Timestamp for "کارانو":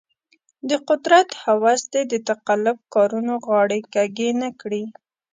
2.93-3.35